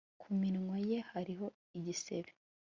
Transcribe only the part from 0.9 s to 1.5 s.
hariho